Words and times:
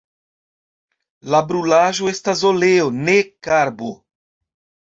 La 1.33 1.41
brulaĵo 1.51 2.09
estas 2.13 2.43
oleo 2.53 2.91
ne 3.03 3.19
karbo. 3.49 3.93